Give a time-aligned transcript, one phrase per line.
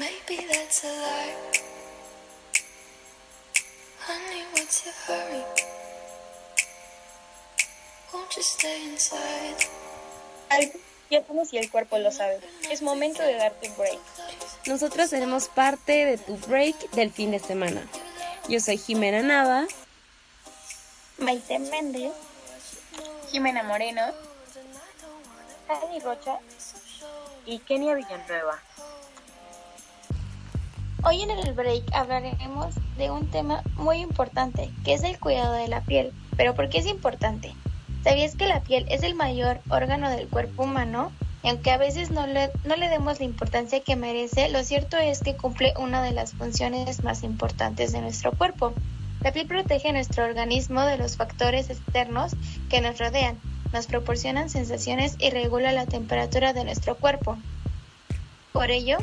[0.00, 1.34] maybe that's a lie.
[4.00, 5.44] Honey, what's your hurry?
[8.12, 9.60] Won't you stay inside?
[11.10, 12.40] Ya como si el cuerpo lo sabe.
[12.70, 13.98] Es momento de darte un break.
[14.66, 17.82] Nosotros seremos parte de tu break del fin de semana.
[18.48, 19.66] Yo soy Jimena Nava.
[21.18, 22.12] Maite Méndez.
[23.30, 24.02] Jimena Moreno.
[25.68, 26.38] Ani Rocha.
[27.44, 28.62] Y Kenia Villanueva.
[31.02, 35.66] Hoy en el break hablaremos de un tema muy importante, que es el cuidado de
[35.66, 36.12] la piel.
[36.36, 37.54] ¿Pero por qué es importante?
[38.04, 41.10] ¿Sabías que la piel es el mayor órgano del cuerpo humano?
[41.42, 44.98] Y aunque a veces no le, no le demos la importancia que merece, lo cierto
[44.98, 48.74] es que cumple una de las funciones más importantes de nuestro cuerpo.
[49.22, 52.32] La piel protege nuestro organismo de los factores externos
[52.68, 53.38] que nos rodean,
[53.72, 57.38] nos proporcionan sensaciones y regula la temperatura de nuestro cuerpo.
[58.52, 58.98] Por ello,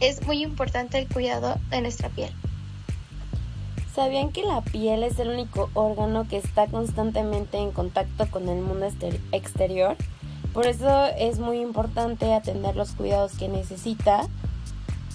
[0.00, 2.30] es muy importante el cuidado de nuestra piel.
[3.94, 8.60] ¿Sabían que la piel es el único órgano que está constantemente en contacto con el
[8.60, 8.88] mundo
[9.30, 9.96] exterior?
[10.52, 14.28] Por eso es muy importante atender los cuidados que necesita.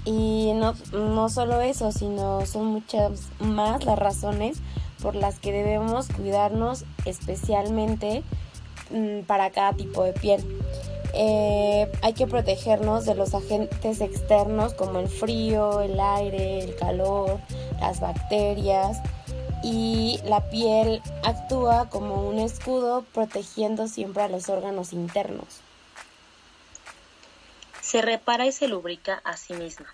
[0.06, 4.62] Y no, no solo eso, sino son muchas más las razones
[5.02, 8.24] por las que debemos cuidarnos especialmente
[8.92, 10.42] mm, para cada tipo de piel.
[11.14, 17.40] Eh, hay que protegernos de los agentes externos como el frío, el aire, el calor,
[17.80, 19.00] las bacterias
[19.64, 25.62] y la piel actúa como un escudo protegiendo siempre a los órganos internos.
[27.82, 29.88] Se repara y se lubrica a sí misma.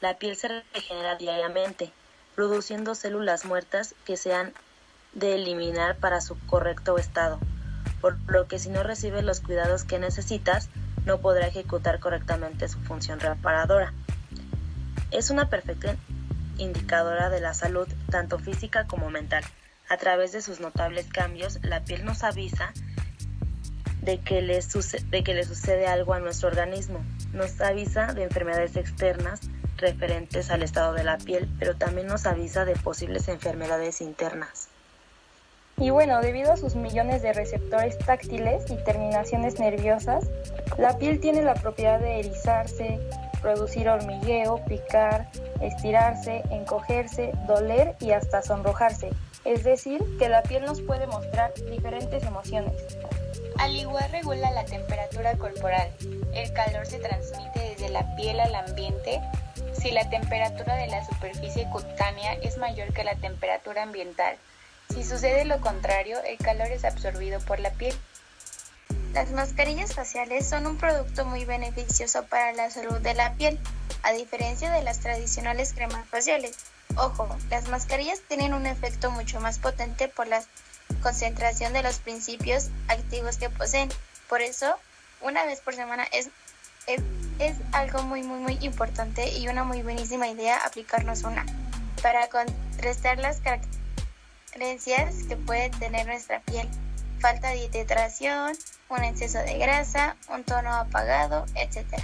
[0.00, 1.90] La piel se regenera diariamente,
[2.36, 4.54] produciendo células muertas que se han
[5.14, 7.40] de eliminar para su correcto estado
[8.04, 10.68] por lo que si no recibe los cuidados que necesitas,
[11.06, 13.94] no podrá ejecutar correctamente su función reparadora.
[15.10, 15.96] Es una perfecta
[16.58, 19.42] indicadora de la salud, tanto física como mental.
[19.88, 22.74] A través de sus notables cambios, la piel nos avisa
[24.02, 24.60] de que, le
[25.08, 27.02] de que le sucede algo a nuestro organismo.
[27.32, 29.40] Nos avisa de enfermedades externas
[29.78, 34.68] referentes al estado de la piel, pero también nos avisa de posibles enfermedades internas.
[35.76, 40.24] Y bueno, debido a sus millones de receptores táctiles y terminaciones nerviosas,
[40.78, 43.00] la piel tiene la propiedad de erizarse,
[43.42, 45.28] producir hormigueo, picar,
[45.60, 49.10] estirarse, encogerse, doler y hasta sonrojarse.
[49.44, 52.72] Es decir, que la piel nos puede mostrar diferentes emociones.
[53.58, 55.90] Al igual regula la temperatura corporal.
[56.32, 59.20] El calor se transmite desde la piel al ambiente
[59.72, 64.36] si la temperatura de la superficie cutánea es mayor que la temperatura ambiental.
[64.90, 67.94] Si sucede lo contrario, el calor es absorbido por la piel.
[69.12, 73.58] Las mascarillas faciales son un producto muy beneficioso para la salud de la piel,
[74.02, 76.56] a diferencia de las tradicionales cremas faciales.
[76.96, 80.42] Ojo, las mascarillas tienen un efecto mucho más potente por la
[81.02, 83.88] concentración de los principios activos que poseen.
[84.28, 84.74] Por eso,
[85.20, 86.28] una vez por semana es,
[86.86, 91.46] es, algo muy, muy, muy importante y una muy buenísima idea aplicarnos una
[92.02, 93.83] para contrastar las características
[94.54, 96.68] creencias que puede tener nuestra piel.
[97.18, 98.56] Falta de hidratación,
[98.88, 102.00] un exceso de grasa, un tono apagado, etc.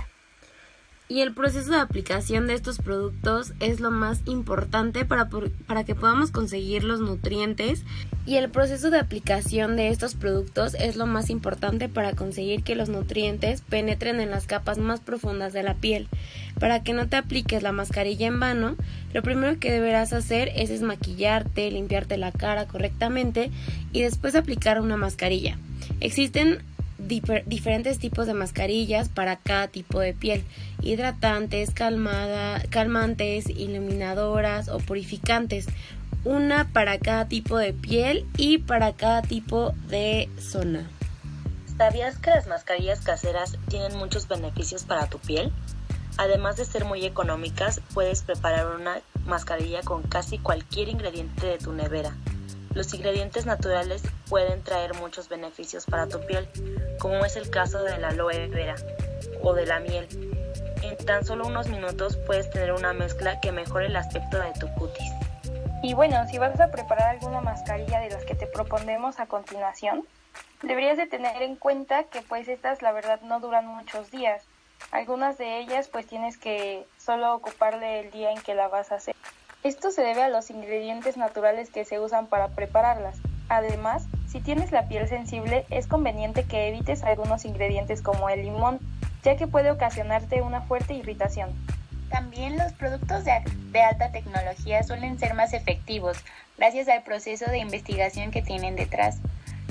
[1.11, 5.29] Y el proceso de aplicación de estos productos es lo más importante para,
[5.67, 7.83] para que podamos conseguir los nutrientes.
[8.27, 12.77] Y el proceso de aplicación de estos productos es lo más importante para conseguir que
[12.77, 16.07] los nutrientes penetren en las capas más profundas de la piel.
[16.61, 18.77] Para que no te apliques la mascarilla en vano,
[19.13, 23.51] lo primero que deberás hacer es desmaquillarte, limpiarte la cara correctamente
[23.93, 25.59] y después aplicar una mascarilla.
[25.99, 26.63] Existen
[27.11, 30.45] diferentes tipos de mascarillas para cada tipo de piel,
[30.81, 35.67] hidratantes, calmantes, iluminadoras o purificantes,
[36.25, 40.89] una para cada tipo de piel y para cada tipo de zona.
[41.77, 45.53] ¿Sabías que las mascarillas caseras tienen muchos beneficios para tu piel?
[46.19, 51.73] Además de ser muy económicas, puedes preparar una mascarilla con casi cualquier ingrediente de tu
[51.73, 52.15] nevera.
[52.75, 56.49] Los ingredientes naturales pueden traer muchos beneficios para tu piel,
[57.01, 58.77] como es el caso de la aloe vera
[59.43, 60.07] o de la miel.
[60.83, 64.73] En tan solo unos minutos puedes tener una mezcla que mejore el aspecto de tu
[64.75, 65.13] cutis.
[65.83, 70.07] Y bueno, si vas a preparar alguna mascarilla de las que te propondremos a continuación,
[70.63, 74.45] deberías de tener en cuenta que pues estas la verdad no duran muchos días.
[74.93, 78.97] Algunas de ellas pues tienes que solo ocuparle el día en que la vas a
[78.97, 79.17] hacer.
[79.63, 83.19] Esto se debe a los ingredientes naturales que se usan para prepararlas.
[83.51, 88.79] Además, si tienes la piel sensible, es conveniente que evites algunos ingredientes como el limón,
[89.23, 91.51] ya que puede ocasionarte una fuerte irritación.
[92.09, 96.17] También los productos de, alta tecnología suelen ser más efectivos
[96.57, 99.19] gracias al proceso de investigación que tienen detrás.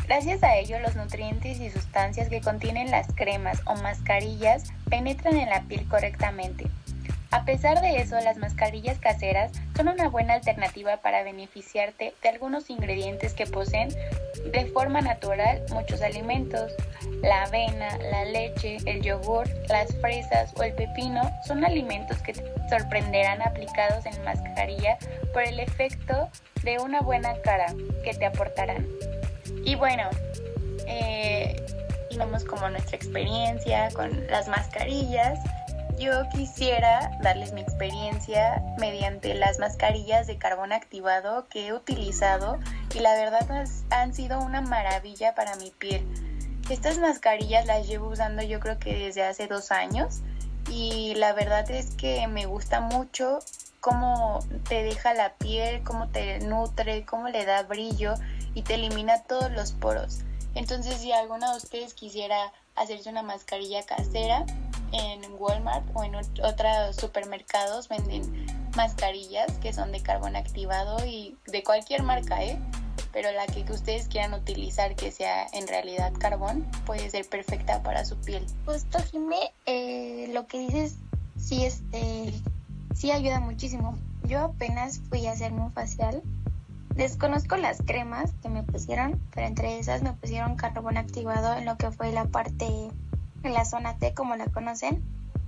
[0.08, 5.50] Gracias a ello, los nutrientes y sustancias que contienen las cremas o mascarillas penetran en
[5.50, 6.68] la piel correctamente.
[7.32, 12.70] A pesar de eso, las mascarillas caseras son una buena alternativa para beneficiarte de algunos
[12.72, 13.90] ingredientes que poseen
[14.52, 16.72] de forma natural muchos alimentos.
[17.22, 22.44] La avena, la leche, el yogur, las fresas o el pepino son alimentos que te
[22.70, 24.98] sorprenderán aplicados en mascarilla
[25.32, 26.30] por el efecto
[26.64, 27.68] de una buena cara
[28.04, 28.88] que te aportarán.
[29.64, 30.10] Y bueno,
[30.88, 31.56] eh,
[32.10, 35.40] y vamos como nuestra experiencia con las mascarillas.
[36.00, 42.58] Yo quisiera darles mi experiencia mediante las mascarillas de carbón activado que he utilizado
[42.96, 46.08] y la verdad han sido una maravilla para mi piel.
[46.70, 50.22] Estas mascarillas las llevo usando yo creo que desde hace dos años
[50.72, 53.40] y la verdad es que me gusta mucho
[53.82, 58.14] cómo te deja la piel, cómo te nutre, cómo le da brillo
[58.54, 60.20] y te elimina todos los poros.
[60.56, 64.46] Entonces, si alguno de ustedes quisiera hacerse una mascarilla casera,
[64.92, 68.46] en Walmart o en otros supermercados venden
[68.76, 72.60] mascarillas que son de carbón activado y de cualquier marca, ¿eh?
[73.12, 78.06] Pero la que ustedes quieran utilizar que sea en realidad carbón puede ser perfecta para
[78.06, 78.46] su piel.
[78.66, 80.96] Justo, Jimé, eh, lo que dices
[81.38, 82.34] sí, este,
[82.96, 83.98] sí ayuda muchísimo.
[84.24, 86.22] Yo apenas fui a hacerme un facial
[87.00, 91.78] Desconozco las cremas que me pusieron, pero entre esas me pusieron carbón activado en lo
[91.78, 92.68] que fue la parte,
[93.44, 95.04] en la zona T como la conocen.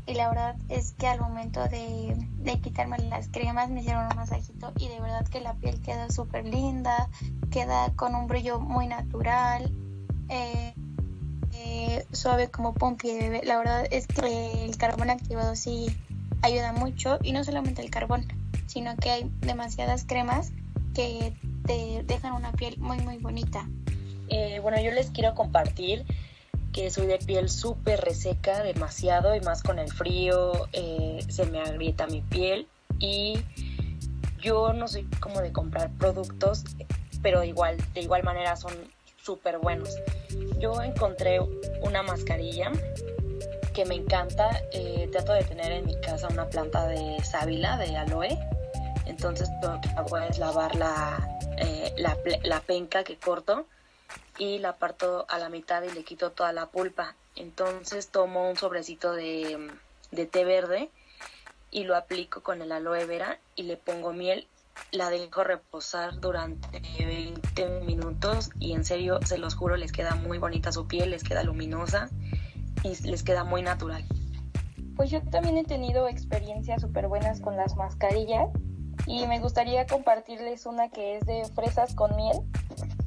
[0.07, 2.15] Y la verdad es que al momento de,
[2.61, 6.45] quitarme las cremas me hicieron un masajito y de verdad que la piel quedó súper
[6.45, 7.07] linda,
[7.51, 9.71] queda con un brillo muy natural,
[10.29, 10.73] eh,
[11.53, 13.41] eh, suave como pompi de bebé.
[13.43, 15.95] La verdad es que el carbón activado sí
[16.41, 18.25] ayuda mucho y no solamente el carbón,
[18.65, 20.51] sino que hay demasiadas cremas
[20.95, 21.33] que
[21.65, 23.67] te dejan una piel muy muy bonita.
[24.29, 26.05] Eh, bueno, yo les quiero compartir
[26.73, 31.62] que soy de piel súper reseca, demasiado, y más con el frío, eh, se me
[31.62, 32.68] agrieta mi piel.
[33.00, 33.39] Y
[34.41, 36.63] yo no soy como de comprar productos,
[37.21, 38.73] pero igual, de igual manera son
[39.21, 39.95] súper buenos.
[40.59, 41.39] Yo encontré
[41.81, 42.71] una mascarilla
[43.74, 47.95] que me encanta, eh, trato de tener en mi casa una planta de sábila, de
[47.95, 48.38] aloe,
[49.06, 50.71] entonces lo que hago es lavar
[51.57, 53.65] eh, la, la, penca que corto
[54.37, 57.15] y la parto a la mitad y le quito toda la pulpa.
[57.35, 59.71] Entonces tomo un sobrecito de,
[60.11, 60.89] de té verde
[61.71, 64.47] y lo aplico con el aloe vera y le pongo miel.
[64.91, 70.37] La dejo reposar durante 20 minutos y en serio, se los juro, les queda muy
[70.37, 72.09] bonita su piel, les queda luminosa
[72.83, 74.05] y les queda muy natural.
[74.95, 78.49] Pues yo también he tenido experiencias súper buenas con las mascarillas
[79.05, 82.37] y me gustaría compartirles una que es de fresas con miel.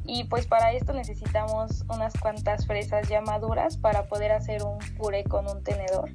[0.04, 5.24] Y pues para esto necesitamos unas cuantas fresas ya maduras para poder hacer un puré
[5.24, 6.10] con un tenedor.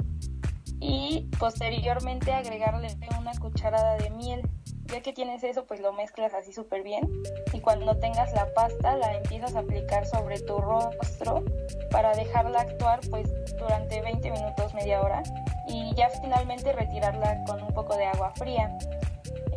[0.79, 2.87] Y posteriormente agregarle
[3.19, 4.47] una cucharada de miel.
[4.85, 7.07] Ya que tienes eso, pues lo mezclas así súper bien.
[7.53, 11.43] Y cuando tengas la pasta, la empiezas a aplicar sobre tu rostro
[11.91, 15.21] para dejarla actuar pues durante 20 minutos, media hora.
[15.67, 18.75] Y ya finalmente retirarla con un poco de agua fría.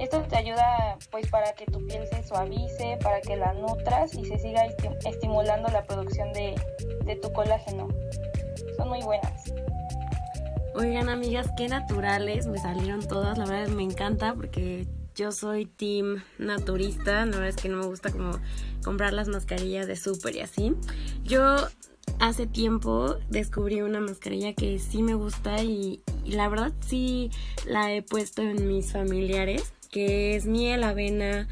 [0.02, 4.24] Esto te ayuda pues para que tu piel se suavice, para que la nutras y
[4.24, 4.66] se siga
[5.06, 6.56] estimulando la producción de,
[7.22, 7.86] tu colágeno.
[8.76, 9.54] Son muy buenas.
[10.74, 16.24] Oigan amigas, qué naturales me salieron todas, la verdad me encanta porque yo soy team
[16.36, 18.32] naturista, la verdad es que no me gusta como
[18.82, 20.74] comprar las mascarillas de súper y así.
[21.22, 21.58] Yo
[22.18, 27.30] hace tiempo descubrí una mascarilla que sí me gusta y, la verdad sí
[27.66, 31.46] la he puesto en mis familiares que es miel, avena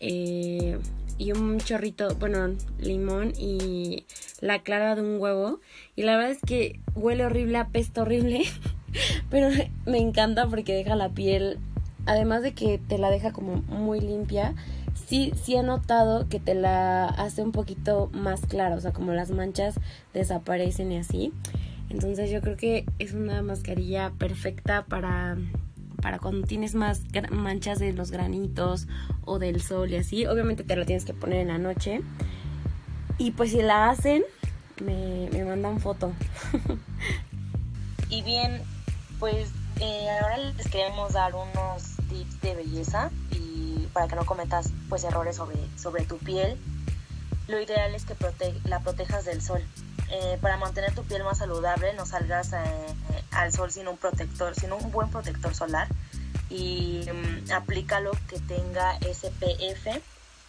[0.00, 0.78] eh,
[1.16, 4.04] y un chorrito, bueno, limón y
[4.40, 5.60] la clara de un huevo.
[5.96, 8.42] Y la verdad es que huele horrible, apesta horrible,
[9.30, 9.48] pero
[9.86, 11.58] me encanta porque deja la piel,
[12.04, 14.54] además de que te la deja como muy limpia,
[15.06, 19.12] sí, sí he notado que te la hace un poquito más clara, o sea, como
[19.12, 19.76] las manchas
[20.12, 21.32] desaparecen y así.
[21.90, 25.36] Entonces yo creo que es una mascarilla perfecta para
[26.04, 28.88] para cuando tienes más manchas de los granitos
[29.24, 30.26] o del sol y así.
[30.26, 32.02] Obviamente te lo tienes que poner en la noche.
[33.16, 34.22] Y pues si la hacen,
[34.84, 36.12] me, mandan foto.
[38.10, 38.60] y bien,
[39.18, 39.48] pues
[39.80, 45.04] eh, ahora les queremos dar unos tips de belleza y para que no cometas pues
[45.04, 46.58] errores sobre, sobre tu piel.
[47.48, 48.14] Lo ideal es que
[48.64, 49.62] la protejas del sol.
[50.16, 52.94] Eh, para mantener tu piel más saludable, no salgas eh,
[53.32, 55.88] al sol sin un protector, sin un buen protector solar
[56.48, 60.00] y mm, aplícalo que tenga SPF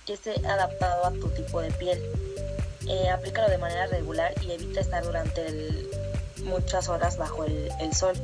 [0.06, 2.00] que esté adaptado a tu tipo de piel.
[2.88, 5.88] Eh, aplícalo de manera regular y evita estar durante
[6.44, 8.16] muchas horas bajo el, el sol.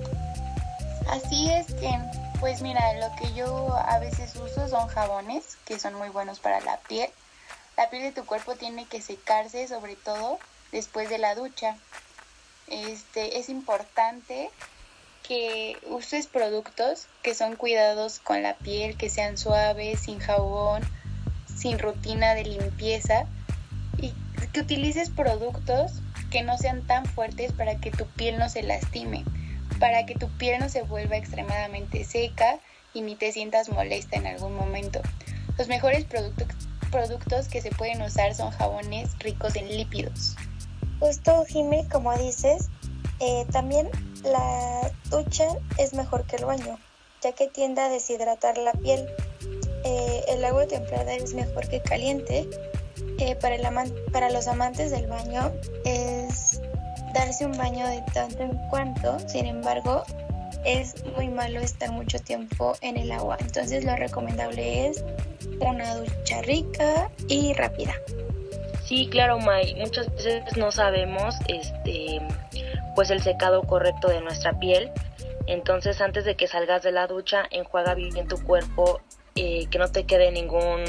[1.09, 1.91] Así es que,
[2.39, 6.61] pues mira, lo que yo a veces uso son jabones que son muy buenos para
[6.61, 7.09] la piel.
[7.77, 10.37] La piel de tu cuerpo tiene que secarse, sobre todo
[10.71, 11.77] después de la ducha.
[12.67, 14.49] Este, es importante
[15.27, 20.81] que uses productos que son cuidados con la piel, que sean suaves, sin jabón,
[21.55, 23.25] sin rutina de limpieza
[23.97, 24.13] y
[24.53, 25.91] que utilices productos
[26.29, 29.25] que no sean tan fuertes para que tu piel no se lastime,
[29.79, 32.59] para que tu piel no se vuelva extremadamente seca
[32.93, 35.01] y ni te sientas molesta en algún momento.
[35.57, 36.47] Los mejores productos,
[36.89, 40.35] productos que se pueden usar son jabones ricos en lípidos.
[41.01, 42.69] Justo, Jime, como dices,
[43.19, 43.89] eh, también
[44.23, 45.47] la ducha
[45.79, 46.77] es mejor que el baño,
[47.23, 49.07] ya que tiende a deshidratar la piel.
[49.83, 52.47] Eh, el agua templada es mejor que caliente.
[53.17, 53.63] Eh, para, el
[54.11, 55.51] para los amantes del baño
[55.85, 56.61] es
[57.15, 60.03] darse un baño de tanto en cuanto, sin embargo,
[60.65, 63.37] es muy malo estar mucho tiempo en el agua.
[63.39, 65.03] Entonces lo recomendable es
[65.59, 67.95] una ducha rica y rápida.
[68.91, 69.73] Sí, claro, May.
[69.75, 72.19] Muchas veces no sabemos, este,
[72.93, 74.91] pues el secado correcto de nuestra piel.
[75.47, 78.99] Entonces, antes de que salgas de la ducha, enjuaga bien tu cuerpo,
[79.35, 80.83] eh, que no te quede ningún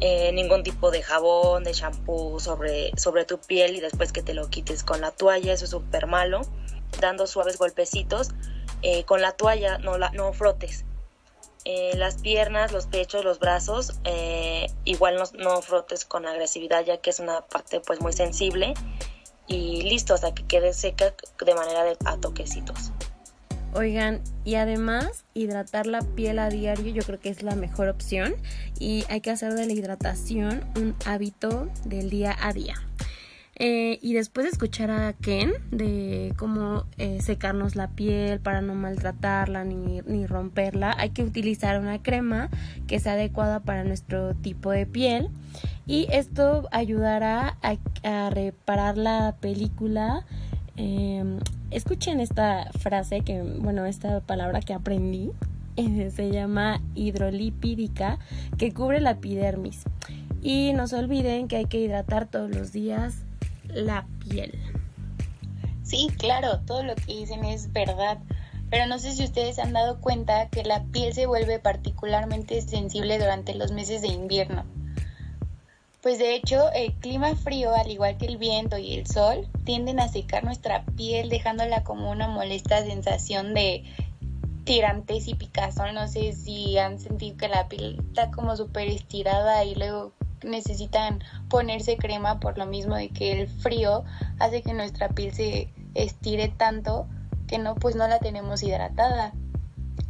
[0.00, 4.34] eh, ningún tipo de jabón, de shampoo sobre, sobre tu piel y después que te
[4.34, 6.40] lo quites con la toalla, eso es súper malo.
[7.00, 8.30] Dando suaves golpecitos
[8.82, 10.84] eh, con la toalla, no, la, no frotes.
[11.70, 16.96] Eh, las piernas, los pechos, los brazos, eh, igual no, no, frotes con agresividad ya
[16.96, 18.72] que es una parte pues muy sensible
[19.46, 21.12] y listo hasta que quede seca
[21.44, 22.90] de manera de a toquecitos.
[23.74, 28.34] Oigan, y además hidratar la piel a diario yo creo que es la mejor opción
[28.78, 32.76] y hay que hacer de la hidratación un hábito del día a día.
[33.60, 38.74] Eh, y después de escuchar a Ken de cómo eh, secarnos la piel para no
[38.74, 42.50] maltratarla ni, ni, romperla, hay que utilizar una crema
[42.86, 45.28] que sea adecuada para nuestro tipo de piel.
[45.86, 50.24] Y esto ayudará a, reparar la película.
[50.76, 51.24] Eh,
[51.72, 55.32] escuchen esta frase que, bueno, esta palabra que aprendí.
[56.10, 58.18] se llama hidrolipídica
[58.56, 59.84] que cubre la epidermis.
[60.42, 63.24] Y no se olviden que hay que hidratar todos los días
[63.68, 64.58] la piel.
[65.82, 68.18] Sí, claro, todo lo que dicen es verdad,
[68.70, 73.18] pero no sé si ustedes han dado cuenta que la piel se vuelve particularmente sensible
[73.18, 74.64] durante los meses de invierno.
[76.02, 79.98] Pues de hecho, el clima frío, al igual que el viento y el sol, tienden
[79.98, 83.84] a secar nuestra piel dejándola como una molesta sensación de
[84.64, 85.94] tirantes y picazón.
[85.94, 91.22] No sé si han sentido que la piel está como súper estirada y luego necesitan
[91.48, 94.04] ponerse crema por lo mismo de que el frío
[94.38, 97.06] hace que nuestra piel se estire tanto
[97.46, 99.32] que no pues no la tenemos hidratada.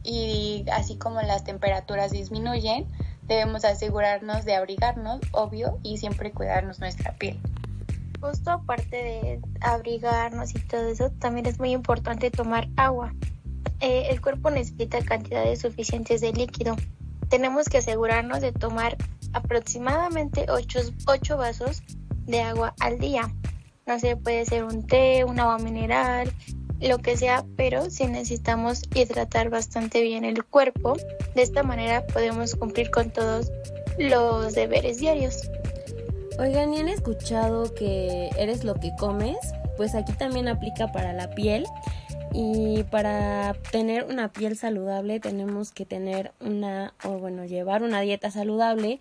[0.03, 2.87] Y así como las temperaturas disminuyen
[3.29, 7.39] debemos asegurarnos de abrigarnos obvio y siempre cuidarnos nuestra piel.
[8.21, 13.15] Justo aparte de abrigarnos y todo eso también es muy importante tomar agua.
[13.81, 16.75] Eh, el cuerpo necesita cantidades suficientes de líquido.
[17.29, 18.97] Tenemos que asegurarnos de tomar
[19.33, 21.83] aproximadamente 8, vasos
[22.27, 23.33] de agua al día.
[23.87, 26.31] No sé, puede ser un té, un agua mineral,
[26.81, 30.97] lo que sea, pero si necesitamos hidratar bastante bien el cuerpo,
[31.35, 33.51] de esta manera podemos cumplir con todos
[33.99, 35.51] los deberes diarios.
[36.39, 39.37] Oigan, ¿y han escuchado que eres lo que comes?
[39.77, 41.67] Pues aquí también aplica para la piel.
[42.33, 48.31] Y para tener una piel saludable tenemos que tener una, o bueno, llevar una dieta
[48.31, 49.01] saludable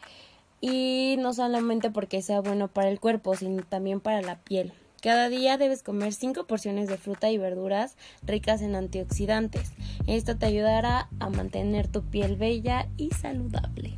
[0.62, 4.74] y no solamente porque sea bueno para el cuerpo, sino también para la piel.
[5.01, 9.74] Cada día debes comer 5 porciones de fruta y verduras ricas en antioxidantes.
[10.07, 13.96] Esto te ayudará a mantener tu piel bella y saludable.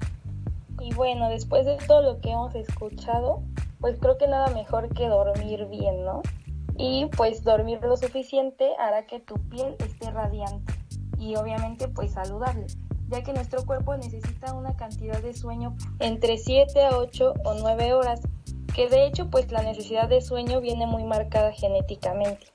[0.81, 3.41] Y bueno, después de todo lo que hemos escuchado,
[3.79, 6.21] pues creo que nada mejor que dormir bien, ¿no?
[6.79, 10.74] Y pues dormir lo suficiente hará que tu piel esté radiante
[11.19, 12.65] y obviamente pues saludable
[13.09, 17.93] ya que nuestro cuerpo necesita una cantidad de sueño entre 7 a 8 o 9
[17.93, 18.21] horas,
[18.74, 22.48] que de hecho pues la necesidad de sueño viene muy marcada genéticamente.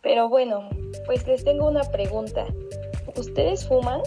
[0.00, 0.68] Pero bueno,
[1.06, 2.46] pues les tengo una pregunta.
[3.16, 4.00] ¿Ustedes fuman?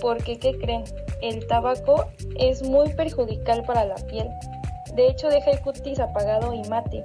[0.00, 0.84] Porque, ¿qué creen?
[1.22, 2.06] El tabaco
[2.38, 4.28] es muy perjudicial para la piel.
[4.94, 7.04] De hecho, deja el cutis apagado y mate.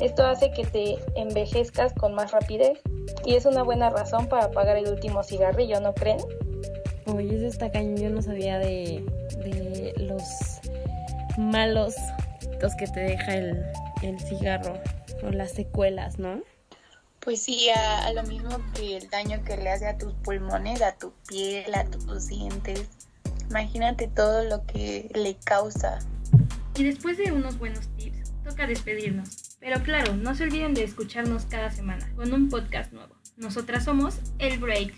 [0.00, 2.80] Esto hace que te envejezcas con más rapidez
[3.24, 6.18] y es una buena razón para apagar el último cigarrillo, ¿no creen?
[7.06, 9.04] Oye, eso está cañón, yo no sabía de,
[9.44, 10.22] de los
[11.38, 11.94] malos
[12.60, 13.62] los que te deja el,
[14.02, 14.80] el cigarro
[15.22, 16.42] o las secuelas, ¿no?
[17.20, 20.82] Pues sí, a, a, lo mismo que el daño que le hace a tus pulmones,
[20.82, 22.88] a tu piel, a tus dientes.
[23.48, 25.98] Imagínate todo lo que le causa.
[26.76, 29.43] Y después de unos buenos tips, toca despedirnos.
[29.64, 33.14] Pero claro, no se olviden de escucharnos cada semana con un podcast nuevo.
[33.38, 34.92] Nosotras somos El Break.